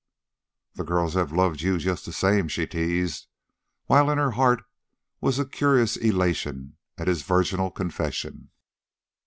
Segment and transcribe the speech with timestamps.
[0.73, 3.27] "The girls have loved you just the same," she teased,
[3.85, 4.63] while in her heart
[5.19, 8.49] was a curious elation at his virginal confession.